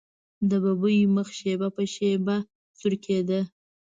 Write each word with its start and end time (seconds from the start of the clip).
د 0.49 0.51
ببۍ 0.63 0.97
مخ 1.15 1.27
شېبه 1.39 1.67
په 1.75 1.83
شېبه 1.93 2.35
سورېده. 2.79 3.39